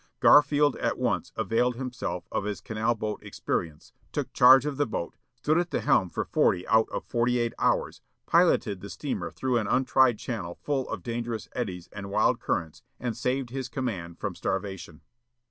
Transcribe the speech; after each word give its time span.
Garfield 0.19 0.75
at 0.77 0.97
once 0.97 1.31
availed 1.35 1.75
himself 1.75 2.27
of 2.31 2.43
his 2.45 2.59
canal 2.59 2.95
boat 2.95 3.21
experience, 3.21 3.93
took 4.11 4.33
charge 4.33 4.65
of 4.65 4.77
the 4.77 4.87
boat, 4.87 5.15
stood 5.35 5.59
at 5.59 5.69
the 5.69 5.81
helm 5.81 6.09
for 6.09 6.25
forty 6.25 6.67
out 6.69 6.89
of 6.89 7.05
forty 7.05 7.37
eight 7.37 7.53
hours, 7.59 8.01
piloted 8.25 8.81
the 8.81 8.89
steamer 8.89 9.29
through 9.29 9.57
an 9.59 9.67
untried 9.67 10.17
channel 10.17 10.55
full 10.63 10.89
of 10.89 11.03
dangerous 11.03 11.47
eddies 11.53 11.87
and 11.93 12.09
wild 12.09 12.39
currents, 12.39 12.81
and 12.99 13.15
saved 13.15 13.51
his 13.51 13.69
command 13.69 14.17
from 14.17 14.33
starvation." 14.33 15.01